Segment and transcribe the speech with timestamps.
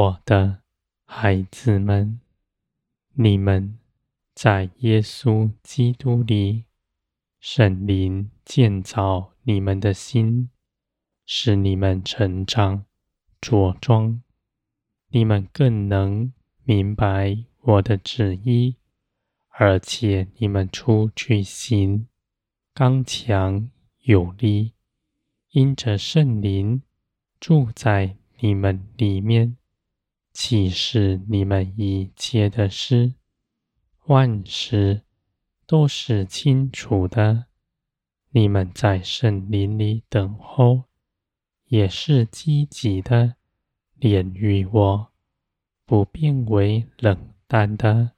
[0.00, 0.62] 我的
[1.04, 2.20] 孩子们，
[3.12, 3.78] 你们
[4.34, 6.64] 在耶稣基督里，
[7.38, 10.48] 圣灵建造你们的心，
[11.26, 12.86] 使你们成长
[13.42, 14.22] 茁壮，
[15.08, 16.32] 你们更能
[16.64, 18.76] 明白我的旨意，
[19.50, 22.06] 而且你们出去行，
[22.72, 23.68] 刚强
[24.04, 24.72] 有力，
[25.50, 26.80] 因着圣灵
[27.38, 29.58] 住在你们里面，
[30.42, 33.12] 启示你们一切的事，
[34.06, 35.02] 万事
[35.66, 37.44] 都是清楚的。
[38.30, 40.84] 你们在圣林里等候，
[41.66, 43.34] 也是积极的，
[43.96, 45.12] 连于我，
[45.84, 48.12] 不变为冷淡的。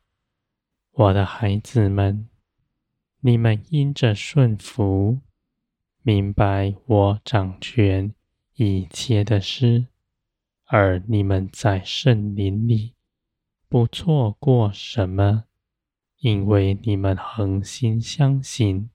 [0.92, 2.28] 我的孩子们，
[3.18, 5.18] 你们因着顺服，
[6.02, 8.14] 明白我掌权
[8.54, 9.88] 一切的事，
[10.74, 12.94] 而你们在圣灵里
[13.68, 15.44] 不错过什么，
[16.20, 18.88] 因为你们恒心相信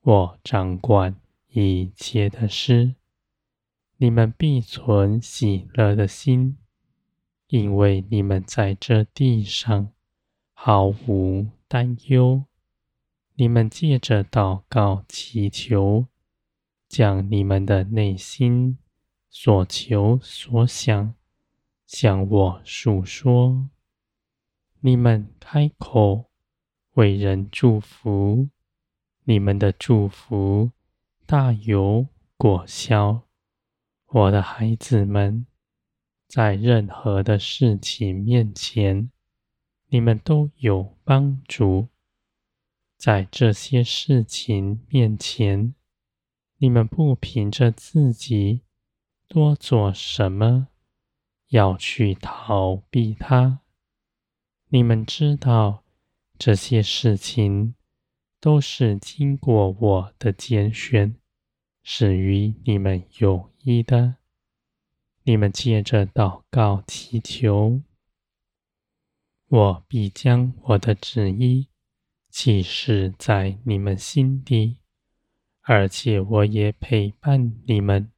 [0.00, 1.14] 我掌管
[1.48, 2.94] 一切的事，
[3.98, 6.56] 你们必存喜乐的心，
[7.48, 9.92] 因为你们在这地上。
[10.54, 12.44] 毫无担忧，
[13.34, 16.06] 你们借着祷告祈求，
[16.88, 18.78] 将你们的内心
[19.34, 21.14] 所求所想
[21.86, 23.70] 向我述说。
[24.80, 26.30] 你们开口
[26.92, 28.50] 为人祝福，
[29.24, 30.70] 你们的祝福
[31.24, 32.06] 大有
[32.36, 33.22] 果效。
[34.06, 35.46] 我的孩子们，
[36.28, 39.10] 在任何的事情面前。
[39.88, 41.88] 你们都有帮助，
[42.98, 45.74] 在这些事情面前，
[46.58, 48.62] 你们不凭着自己
[49.32, 50.68] 多做什么，
[51.48, 53.60] 要去逃避他。
[54.68, 55.84] 你们知道
[56.36, 57.74] 这些事情
[58.38, 61.16] 都是经过我的拣选，
[61.82, 64.16] 是与你们有益的。
[65.22, 67.80] 你们借着祷告祈求。
[69.48, 71.68] 我必将我的旨意
[72.28, 74.76] 启示在你们心底，
[75.62, 78.12] 而且我也陪伴你们，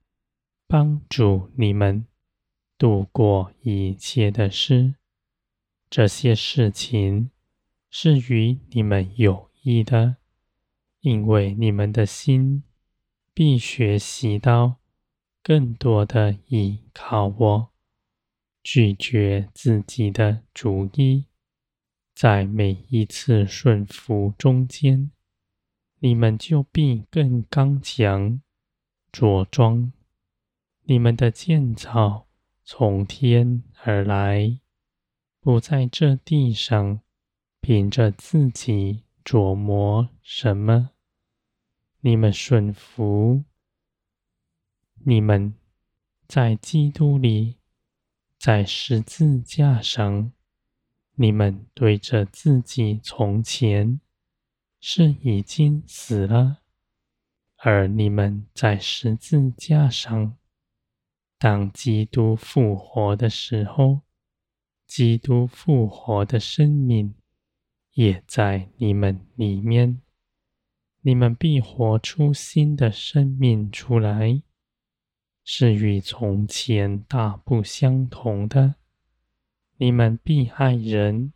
[0.66, 2.06] 帮助你们
[2.76, 4.94] 度过一切的事。
[5.88, 7.30] 这些事情
[7.91, 10.16] 是与你们有益的，
[11.00, 12.64] 因为你们的心
[13.32, 14.76] 必学习到
[15.42, 17.70] 更多的依靠我。
[18.62, 21.26] 拒绝自己的主意，
[22.14, 25.10] 在每一次顺服中间，
[25.98, 28.41] 你们就必更刚强
[29.12, 29.92] 茁壮。
[30.87, 32.27] 你们的建造
[32.62, 34.61] 从天而来，
[35.41, 37.00] 不在这地上
[37.61, 40.91] 凭着自己琢磨什么。
[42.00, 43.44] 你们顺服，
[45.05, 45.55] 你们
[46.28, 47.56] 在基督里。
[48.37, 50.31] 在十字架上，
[51.15, 54.00] 你们对着自己从前
[54.81, 56.59] 是已经死了；
[57.56, 60.37] 而你们在十字架上，
[61.39, 64.00] 当基督复活的时候，
[64.87, 67.15] 基督复活的生命
[67.93, 70.00] 也在你们里面，
[71.03, 74.43] 你们必活出新的生命出来。
[75.47, 78.77] 是与从前大不相同的。
[79.77, 81.35] 你们必爱人，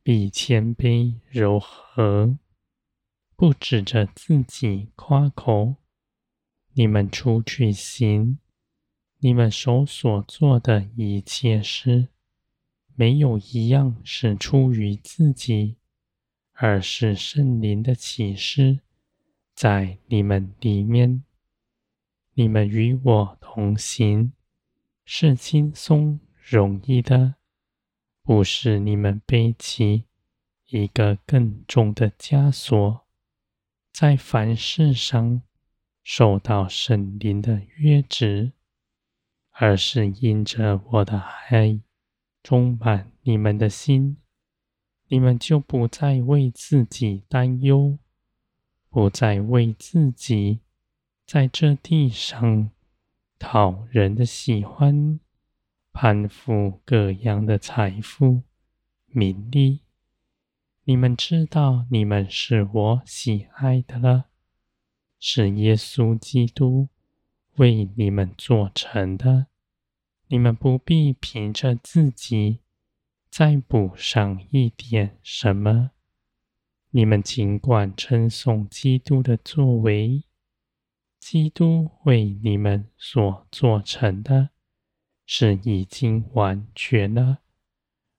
[0.00, 2.38] 必谦卑柔和，
[3.34, 5.74] 不指着自己夸口。
[6.74, 8.38] 你们出去行，
[9.24, 12.08] 你们手所做的一切事，
[12.96, 15.76] 没有一样是出于自己，
[16.54, 18.80] 而是圣灵的启示
[19.54, 21.22] 在你们里面。
[22.34, 24.32] 你们与我同行，
[25.04, 27.36] 是轻松容易的，
[28.24, 30.02] 不是你们背起
[30.66, 33.06] 一个更重的枷锁，
[33.92, 35.42] 在凡事上
[36.02, 38.50] 受到圣灵的约制，
[39.52, 41.80] 而是因着我的爱
[42.42, 44.16] 充满你们的心，
[45.08, 47.98] 你们就不再为自己担忧，
[48.88, 50.60] 不再为自己。
[51.24, 52.70] 在这地上
[53.38, 55.20] 讨人的喜欢，
[55.92, 58.42] 攀附各样的财富、
[59.06, 59.80] 名利。
[60.84, 64.24] 你们知道，你们是我喜爱的了，
[65.18, 66.88] 是耶稣基督
[67.56, 69.46] 为你们做成的。
[70.28, 72.60] 你们不必凭着自己
[73.28, 75.90] 再补上一点什么。
[76.90, 80.24] 你们尽管称颂基督的作为，
[81.18, 84.50] 基督为你们所做成的，
[85.24, 87.38] 是已经完全了，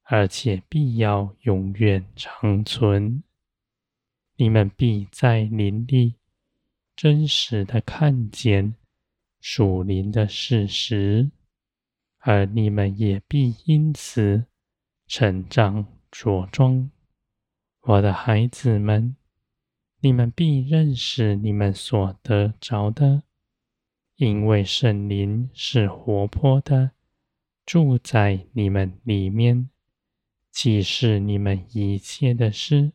[0.03, 3.23] 而且必要永远长存。
[4.35, 6.15] 你们必在灵里
[6.95, 8.75] 真实的看见
[9.45, 11.29] 属灵的事实。
[12.19, 14.45] 而你们也必因此
[15.05, 16.89] 成长茁壮，
[17.81, 19.17] 我的孩子们，
[19.99, 23.23] 你们必认识你们所得着的，
[24.15, 26.91] 因为圣灵是活泼的，
[27.65, 29.69] 住在你们里面，
[30.49, 32.93] 启示你们一切的事，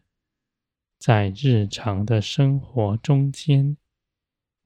[0.99, 3.77] 在日常的生活中间，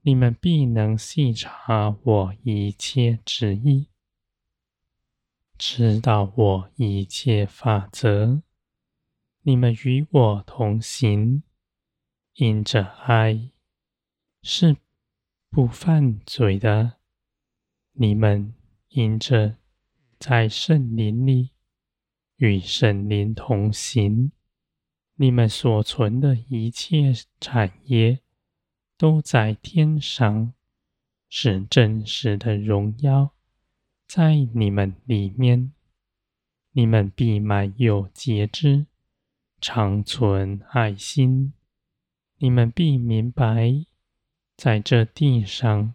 [0.05, 3.87] 你们必能细察我一切旨意。
[5.57, 8.41] 知道我一切法则，
[9.43, 11.43] 你们与我同行，
[12.33, 13.51] 因着爱
[14.41, 14.75] 是
[15.49, 16.97] 不犯罪的。
[17.93, 18.53] 你们
[18.89, 19.55] 因着
[20.19, 21.51] 在圣灵里
[22.35, 24.33] 与圣灵同行，
[25.15, 28.19] 你们所存的一切产业
[29.03, 30.53] 都在天上，
[31.27, 33.33] 是真实的荣耀。
[34.07, 35.73] 在你们里面，
[36.71, 38.85] 你们必满有节制，
[39.59, 41.51] 长存爱心。
[42.37, 43.85] 你们必明白，
[44.55, 45.93] 在这地上，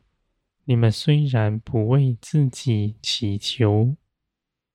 [0.65, 3.97] 你们虽然不为自己祈求，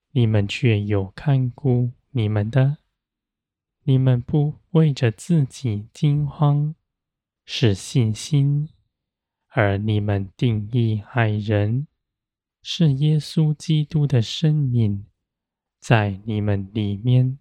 [0.10, 2.80] 你们却有看顾你们的。
[3.84, 6.74] 你们不为着自己惊慌，
[7.46, 8.70] 是信心，
[9.50, 11.88] 而你们定义爱人。
[12.66, 15.06] 是耶稣基督的生命
[15.82, 17.38] 在你们里面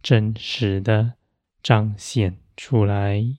[0.00, 1.14] 真实的
[1.60, 3.36] 彰显出来。